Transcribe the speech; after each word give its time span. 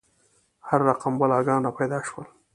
هر 0.67 0.79
رقم 0.89 1.13
بلاګان 1.19 1.61
را 1.65 1.71
پیدا 1.79 1.99
شول. 2.07 2.25